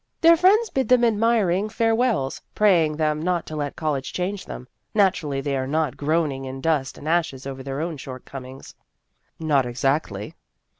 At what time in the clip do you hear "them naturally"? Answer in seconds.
4.47-5.41